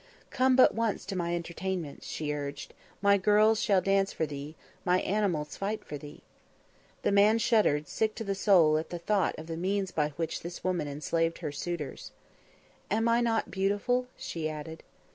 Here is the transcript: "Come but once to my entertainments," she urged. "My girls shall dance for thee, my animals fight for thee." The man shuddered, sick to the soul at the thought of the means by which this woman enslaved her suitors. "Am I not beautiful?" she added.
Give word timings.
"Come 0.31 0.55
but 0.55 0.73
once 0.73 1.05
to 1.05 1.15
my 1.15 1.35
entertainments," 1.35 2.07
she 2.07 2.33
urged. 2.33 2.73
"My 3.03 3.17
girls 3.19 3.61
shall 3.61 3.81
dance 3.83 4.11
for 4.11 4.25
thee, 4.25 4.55
my 4.83 4.99
animals 5.01 5.57
fight 5.57 5.85
for 5.85 5.95
thee." 5.95 6.23
The 7.03 7.11
man 7.11 7.37
shuddered, 7.37 7.87
sick 7.87 8.15
to 8.15 8.23
the 8.23 8.33
soul 8.33 8.79
at 8.79 8.89
the 8.89 8.97
thought 8.97 9.37
of 9.37 9.45
the 9.45 9.55
means 9.57 9.91
by 9.91 10.09
which 10.15 10.41
this 10.41 10.63
woman 10.63 10.87
enslaved 10.87 11.37
her 11.37 11.51
suitors. 11.51 12.13
"Am 12.89 13.07
I 13.07 13.21
not 13.21 13.51
beautiful?" 13.51 14.07
she 14.17 14.49
added. 14.49 14.81